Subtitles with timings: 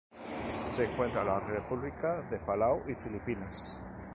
[0.49, 3.83] Se encuentra en la República de Palau y las Filipinas.